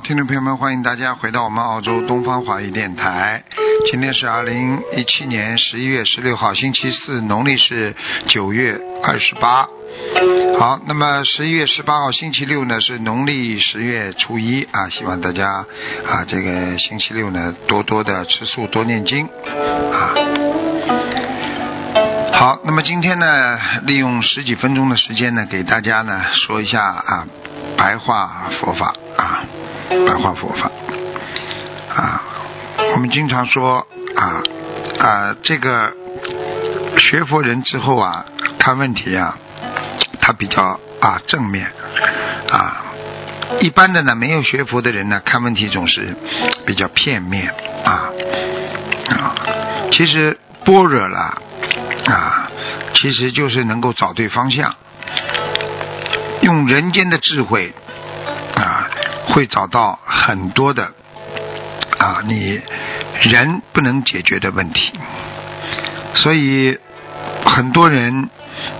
[0.00, 3.42] 听众朋友们，欢迎大家回到我们澳洲东方华语电台。
[3.90, 7.94] 今天是二零一七年十一月十六号，星期四，农历是
[8.26, 9.66] 九月二十八。
[10.58, 15.64] 好，那么十一月十八号星期六呢，是农历十月初一啊，希望大家
[16.06, 20.14] 啊，这个星期六呢，多多的吃素，多念经啊。
[22.32, 27.26] 好，那么今天呢，利用十几分钟的时间呢，给大家呢说一下啊，
[27.78, 29.42] 白话佛法啊。
[29.88, 30.70] 白话佛法
[31.94, 32.22] 啊，
[32.94, 34.42] 我们经常说啊
[35.00, 35.92] 啊，这个
[36.96, 38.24] 学佛人之后啊，
[38.58, 39.38] 看问题啊，
[40.20, 41.66] 他比较啊正面
[42.50, 42.82] 啊。
[43.60, 46.16] 一般的呢，没有学佛的人呢，看问题总是
[46.66, 48.10] 比较片面啊
[49.08, 49.34] 啊。
[49.92, 51.38] 其实般若啦
[52.10, 52.50] 啊，
[52.94, 54.74] 其实就是能够找对方向，
[56.42, 57.72] 用人间的智慧。
[59.28, 60.92] 会找到很多的
[61.98, 62.60] 啊，你
[63.22, 64.92] 人不能解决的问题，
[66.14, 66.78] 所以
[67.46, 68.28] 很多人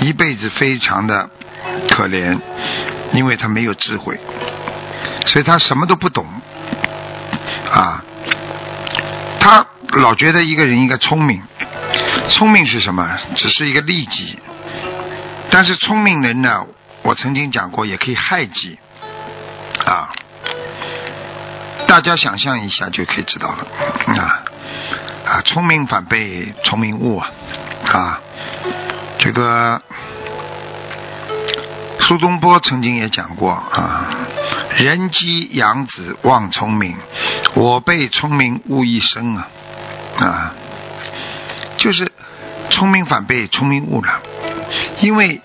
[0.00, 1.28] 一辈子非常的
[1.90, 2.38] 可怜，
[3.12, 4.18] 因为他没有智慧，
[5.26, 6.26] 所以他什么都不懂
[7.72, 8.04] 啊。
[9.40, 9.66] 他
[10.00, 11.42] 老觉得一个人应该聪明，
[12.30, 13.18] 聪明是什么？
[13.34, 14.38] 只是一个利己，
[15.50, 16.66] 但是聪明人呢，
[17.02, 18.78] 我曾经讲过，也可以害己
[19.86, 20.10] 啊。
[21.88, 23.66] 大家想象一下就可以知道了
[24.20, 24.44] 啊
[25.26, 25.42] 啊！
[25.46, 27.30] 聪明反被聪明误啊
[27.94, 28.20] 啊！
[29.18, 29.80] 这个
[32.00, 34.06] 苏东坡曾经也讲过啊
[34.78, 36.94] ：“人机养子望聪明，
[37.54, 39.48] 我被聪明误一生啊
[40.18, 40.54] 啊！”
[41.78, 42.12] 就是
[42.68, 44.20] 聪明反被聪明误了，
[45.00, 45.40] 因为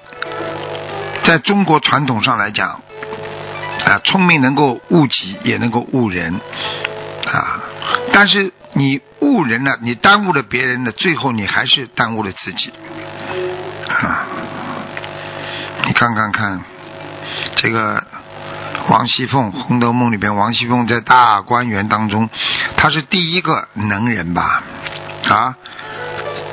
[1.24, 2.82] 在中国传统上来讲。
[3.86, 6.40] 啊，聪明能够误己，也能够误人
[7.32, 7.60] 啊！
[8.14, 12.72] 但是你误人了，你耽误了别人的，最后你还是耽误了自己
[13.90, 14.26] 啊！
[15.86, 16.62] 你看看看，
[17.56, 18.02] 这个
[18.88, 22.30] 王熙凤，《红楼梦》里边，王熙凤在大观园当中，
[22.78, 24.64] 她是第一个能人吧？
[25.30, 25.58] 啊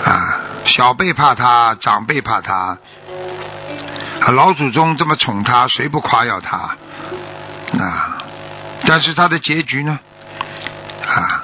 [0.05, 2.79] 啊，小辈怕她，长辈怕她，
[4.33, 6.77] 老祖宗这么宠她，谁不夸耀她？
[7.79, 8.25] 啊！
[8.87, 9.99] 但是他的结局呢？
[11.07, 11.43] 啊，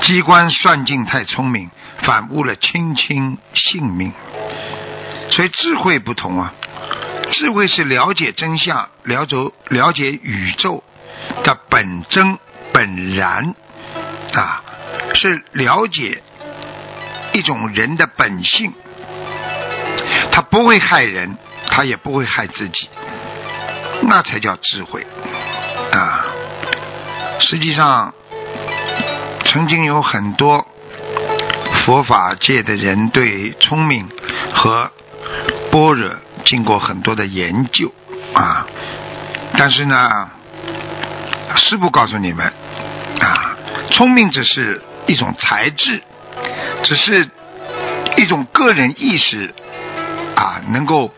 [0.00, 1.70] 机关算尽太聪明，
[2.02, 4.12] 反误了卿卿性命。
[5.30, 6.52] 所以智慧不同啊，
[7.30, 9.36] 智慧是了解真相，了解
[9.68, 10.82] 了解宇宙
[11.44, 12.38] 的本真
[12.72, 13.54] 本然
[14.34, 14.62] 啊，
[15.14, 16.22] 是了解
[17.34, 18.72] 一种人的本性。
[20.32, 21.36] 他不会害人，
[21.66, 22.88] 他也不会害自己，
[24.02, 25.06] 那才叫智慧。
[25.98, 26.24] 啊，
[27.40, 28.14] 实际上，
[29.44, 30.64] 曾经有很多
[31.84, 34.08] 佛法界的人对聪明
[34.54, 34.92] 和
[35.72, 36.14] 般若
[36.44, 37.92] 经过很多的研究
[38.34, 38.64] 啊，
[39.56, 40.30] 但是呢，
[41.56, 42.46] 师父告诉你们
[43.20, 43.56] 啊，
[43.90, 46.00] 聪明只是一种才智，
[46.84, 47.28] 只是
[48.18, 49.52] 一种个人意识
[50.36, 51.12] 啊，能够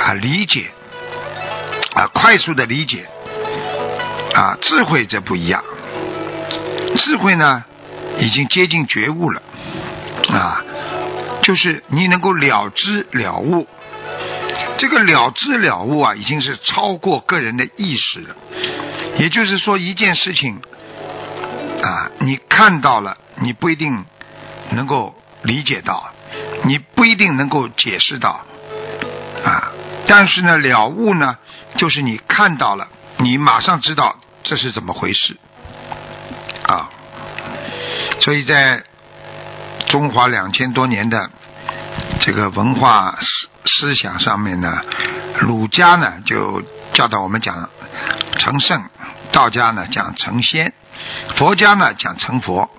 [0.00, 0.66] 啊理解
[1.94, 3.06] 啊快速的理解。
[4.34, 5.62] 啊，智慧这不一样，
[6.96, 7.64] 智慧呢，
[8.18, 9.40] 已经接近觉悟了，
[10.32, 10.60] 啊，
[11.40, 13.68] 就是你能够了知了悟，
[14.76, 18.34] 这个了知了悟啊，已经是超过个人的意识了。
[19.18, 20.60] 也就是说，一件事情
[21.80, 24.04] 啊，你看到了，你不一定
[24.70, 26.10] 能够理解到，
[26.64, 28.44] 你不一定能够解释到，
[29.44, 29.70] 啊，
[30.08, 31.38] 但是呢，了悟呢，
[31.76, 32.88] 就是你看到了。
[33.18, 35.36] 你马上知道这是怎么回事
[36.66, 36.88] 啊！
[38.20, 38.84] 所以在
[39.88, 41.30] 中华两千多年的
[42.20, 44.82] 这个文化思思想上面呢，
[45.40, 46.62] 儒家呢就
[46.92, 47.68] 教导我们讲
[48.38, 48.84] 成圣，
[49.32, 50.72] 道家呢讲成仙，
[51.36, 52.70] 佛家呢讲成佛，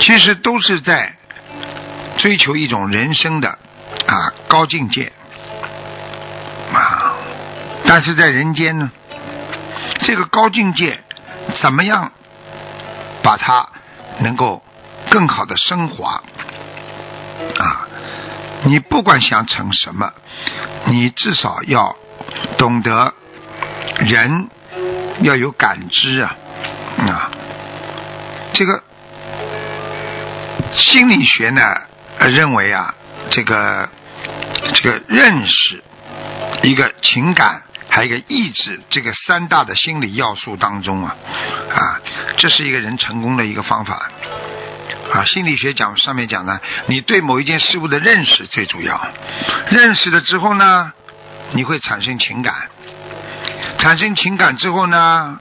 [0.00, 1.14] 其实都是在
[2.18, 5.12] 追求一种人生的啊高境界
[6.74, 7.14] 啊。
[7.86, 8.90] 但是在人间呢，
[10.02, 11.02] 这个高境界
[11.62, 12.12] 怎么样
[13.22, 13.68] 把它
[14.20, 14.62] 能够
[15.10, 16.22] 更好的升华
[17.58, 17.86] 啊？
[18.64, 20.12] 你不管想成什么，
[20.86, 21.96] 你至少要
[22.58, 23.14] 懂得
[23.98, 24.48] 人
[25.22, 26.36] 要有感知啊
[27.08, 27.30] 啊！
[28.52, 28.82] 这个
[30.74, 31.62] 心理学呢
[32.28, 32.94] 认为啊，
[33.30, 33.88] 这个
[34.74, 35.82] 这个认识
[36.62, 37.62] 一个情感。
[37.90, 41.16] 还有一个意志，这个三大的心理要素当中啊，
[41.70, 42.00] 啊，
[42.36, 44.10] 这是一个人成功的一个方法
[45.12, 45.24] 啊。
[45.24, 49.00] 心理学讲上面讲呢，你对某一件事物的认识最主要，
[49.70, 50.92] 认识了之后呢，
[51.52, 52.70] 你会产生情感，
[53.78, 55.40] 产生情感之后呢，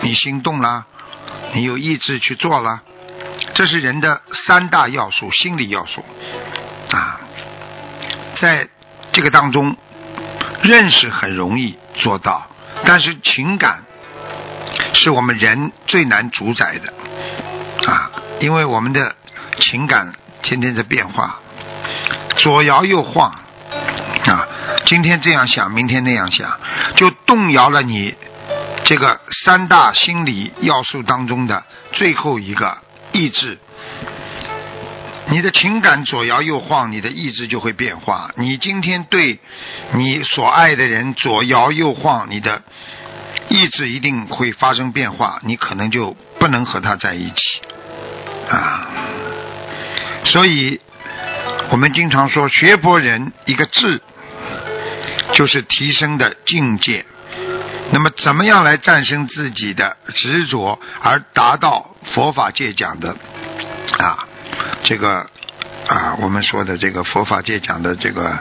[0.00, 0.86] 你心动了，
[1.52, 2.80] 你有意志去做了，
[3.54, 6.02] 这是人的三大要素，心理要素
[6.92, 7.20] 啊，
[8.40, 8.66] 在
[9.12, 9.76] 这个当中。
[10.62, 12.46] 认识很容易做到，
[12.84, 13.84] 但是情感
[14.94, 18.10] 是我们人最难主宰的啊！
[18.40, 19.14] 因为我们的
[19.58, 20.12] 情感
[20.42, 21.38] 天天在变化，
[22.36, 23.30] 左摇右晃
[24.26, 24.48] 啊！
[24.86, 26.58] 今天这样想，明天那样想，
[26.96, 28.14] 就动摇了你
[28.82, 31.62] 这个三大心理要素当中的
[31.92, 32.78] 最后一个
[33.12, 33.58] 意志。
[35.30, 38.32] 你的情感左摇右晃，你的意志就会变化。
[38.36, 39.38] 你今天对
[39.92, 42.62] 你所爱的人左摇右晃，你的
[43.48, 47.60] 意志一定会发生变化，你可能就不能和他在一起
[48.48, 48.88] 啊。
[50.24, 50.80] 所以，
[51.70, 54.02] 我们经常说，学佛人一个智，
[55.32, 57.04] 就是提升的境界。
[57.92, 63.16] 那么，怎么样来战胜自己的执着，而达到佛法界讲的
[64.00, 64.26] 啊？
[64.82, 65.26] 这个
[65.88, 68.38] 啊，我们说的这个佛法界讲的这个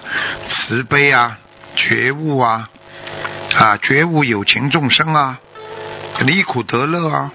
[0.50, 1.38] 慈悲啊、
[1.76, 2.70] 觉悟啊、
[3.58, 5.40] 啊觉悟有情众生啊、
[6.20, 7.32] 离苦得乐啊，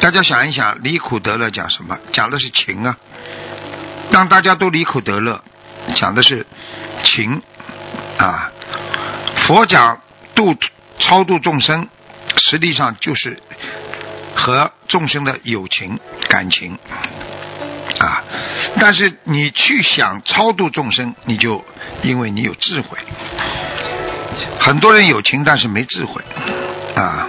[0.00, 1.98] 大家想一想，离苦得乐讲什么？
[2.12, 2.96] 讲的是情啊。
[4.10, 5.42] 让大家都离苦得乐，
[5.94, 6.46] 讲的是
[7.04, 7.42] 情
[8.16, 8.50] 啊。
[9.42, 10.00] 佛讲
[10.34, 10.56] 度
[10.98, 11.88] 超度众生，
[12.42, 13.38] 实际上就是
[14.34, 16.78] 和众生的友情感情。
[18.00, 18.22] 啊！
[18.78, 21.64] 但是你去想超度众生，你就
[22.02, 22.98] 因为你有智慧。
[24.60, 26.22] 很多人有情，但是没智慧
[26.94, 27.28] 啊。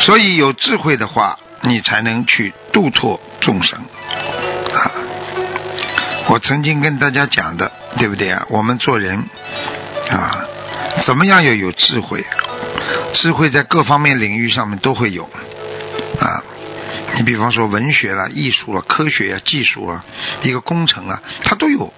[0.00, 3.78] 所以有智慧的话，你才能去度脱众生
[4.74, 4.90] 啊。
[6.28, 8.44] 我曾经跟大家讲的，对不对啊？
[8.50, 9.24] 我们做人
[10.10, 10.44] 啊，
[11.06, 12.24] 怎么样要有智慧？
[13.14, 15.24] 智慧在各方面领域上面都会有
[16.20, 16.42] 啊。
[17.14, 20.04] 你比方说文学了、艺术了、科学呀、技术了，
[20.42, 21.92] 一个工程啊，它都有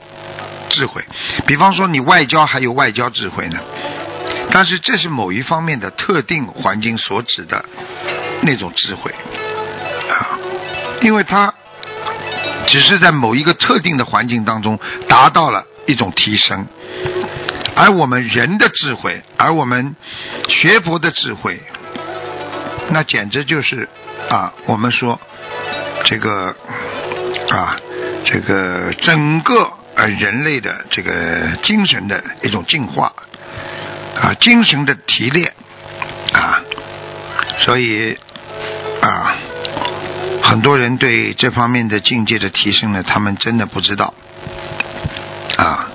[0.68, 1.02] 智慧。
[1.46, 3.58] 比方说你外交还有外交智慧呢，
[4.50, 7.64] 但是这是某一方面的特定环境所指的
[8.42, 9.10] 那种智慧
[10.10, 10.38] 啊，
[11.02, 11.52] 因为它
[12.66, 14.78] 只是在某一个特定的环境当中
[15.08, 16.66] 达到了一种提升，
[17.74, 19.96] 而我们人的智慧，而我们
[20.48, 21.60] 学佛的智慧，
[22.90, 23.88] 那简直就是。
[24.30, 25.18] 啊，我们说
[26.04, 26.54] 这个
[27.50, 27.76] 啊，
[28.24, 33.12] 这个整个呃人类的这个精神的一种进化
[34.20, 35.54] 啊，精神的提炼
[36.34, 36.60] 啊，
[37.58, 38.18] 所以
[39.00, 39.34] 啊，
[40.42, 44.12] 很多人对这方面的境界的提升呢，他们真的不知道
[45.56, 45.88] 啊。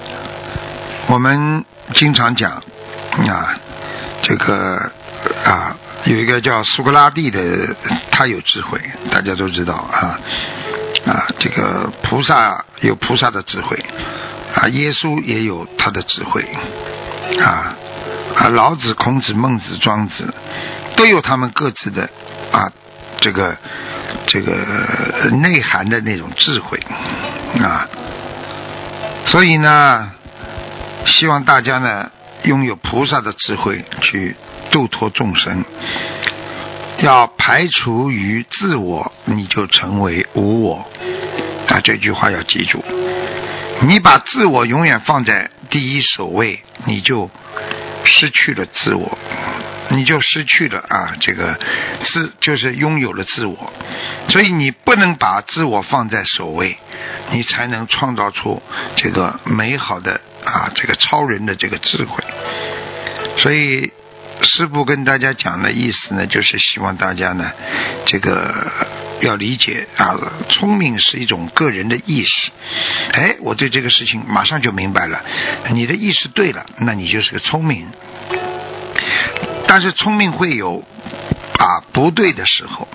[1.07, 1.63] 我们
[1.93, 2.51] 经常讲
[3.27, 3.55] 啊，
[4.21, 4.91] 这个
[5.45, 5.77] 啊。
[6.05, 7.75] 有一个叫苏格拉底的，
[8.11, 8.77] 他有智慧，
[9.09, 10.19] 大家都知道啊
[11.05, 13.77] 啊，这个菩萨有菩萨的智慧
[14.55, 16.45] 啊，耶稣也有他的智慧
[17.41, 17.73] 啊
[18.35, 20.33] 啊，老子、孔子、孟子、庄子
[20.97, 22.09] 都有他们各自的
[22.51, 22.69] 啊
[23.17, 23.55] 这个
[24.27, 24.53] 这个
[25.31, 26.77] 内涵的那种智慧
[27.61, 27.87] 啊，
[29.27, 30.11] 所以呢，
[31.05, 32.11] 希望大家呢
[32.43, 34.35] 拥有菩萨的智慧去。
[34.73, 35.63] 度脱众生，
[36.97, 40.77] 要排除于自我，你就成为无我。
[41.69, 42.83] 啊，这句话要记住。
[43.87, 47.29] 你把自我永远放在第一首位，你就
[48.03, 49.15] 失去了自我，
[49.89, 51.59] 你就失去了啊，这个
[52.03, 53.71] 自就是拥有了自我。
[54.29, 56.75] 所以你不能把自我放在首位，
[57.29, 58.59] 你才能创造出
[58.95, 62.23] 这个美好的啊，这个超人的这个智慧。
[63.37, 63.93] 所以。
[64.43, 67.51] 师父跟大家讲的意思呢，就是希望大家呢，
[68.05, 68.71] 这个
[69.21, 70.15] 要理解啊，
[70.49, 72.51] 聪明是一种个人的意识。
[73.13, 75.23] 哎，我对这个事情马上就明白了，
[75.71, 77.87] 你的意识对了，那你就是个聪明
[79.67, 80.83] 但是聪明会有
[81.57, 82.87] 啊不对的时候，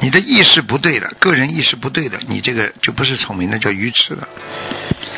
[0.00, 4.28] 你的意识不对了，个人意识不对的，你这个就不是聪明，那叫愚痴了。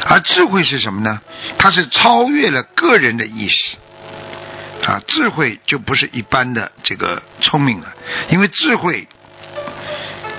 [0.06, 1.20] 而智慧是什么呢？
[1.58, 3.76] 它是超越了个人的意识。
[4.88, 7.92] 啊，智慧就不是一般的这个聪明了，
[8.30, 9.06] 因为智慧，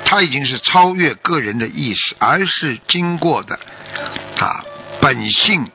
[0.06, 3.60] 它已经是超越个人的意识，而是经过的
[4.40, 4.66] 啊
[5.00, 5.70] 本性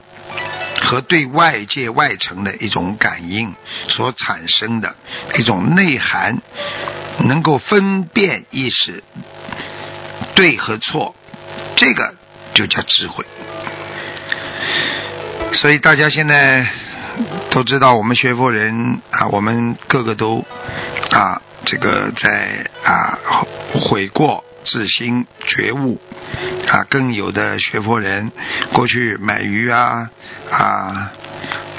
[0.82, 3.54] 和对外界外层的一种感应
[3.86, 4.96] 所产生的
[5.38, 6.42] 一种内涵，
[7.20, 9.04] 能够分辨意识
[10.34, 11.14] 对和错，
[11.76, 12.16] 这个
[12.52, 13.24] 就叫智慧。
[15.52, 16.66] 所以大家现在。
[17.54, 20.44] 都知道我们学佛人啊，我们个个都
[21.12, 23.16] 啊，这个在啊
[23.72, 26.00] 悔过自新觉悟
[26.66, 28.32] 啊，更有的学佛人
[28.72, 30.10] 过去买鱼啊
[30.50, 31.12] 啊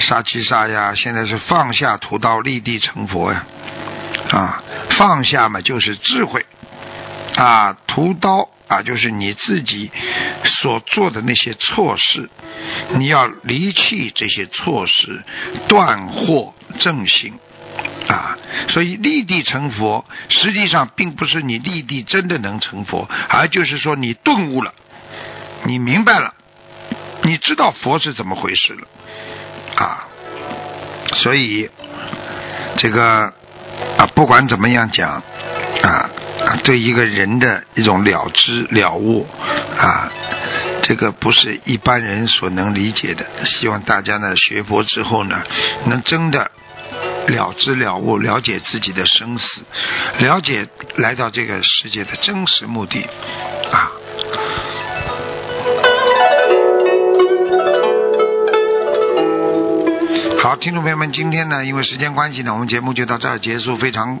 [0.00, 3.44] 杀鸡杀呀，现在是放下屠刀立地成佛呀
[4.32, 4.62] 啊，
[4.98, 6.46] 放下嘛就是智慧。
[7.36, 9.90] 啊，屠刀啊就是你自己
[10.44, 12.28] 所做的那些错事。
[12.94, 15.22] 你要离弃这些错事，
[15.68, 17.38] 断惑正行
[18.08, 18.36] 啊！
[18.68, 24.72] 所以立地成佛，实际上并不是你立地真的能成佛，而就是说你顿悟了，
[25.64, 26.34] 你明白了，
[27.22, 28.88] 你知道佛是怎么回事了
[29.76, 30.08] 啊！
[31.14, 31.68] 所以
[32.76, 33.32] 这个
[33.98, 35.22] 啊，不管怎么样讲
[35.82, 36.10] 啊，
[36.64, 39.26] 对一个人的一种了知了悟
[39.78, 40.10] 啊。
[40.82, 43.26] 这个不是一般人所能理解的。
[43.44, 45.42] 希望大家呢学佛之后呢，
[45.86, 46.50] 能真的
[47.26, 49.62] 了知了悟，了解自己的生死，
[50.20, 53.04] 了解来到这个世界的真实目的
[53.72, 53.90] 啊。
[60.38, 63.76] 好，听众朋友们，今天呢，因为时间关系呢，我们节目就到这儿结束。
[63.76, 64.20] 非常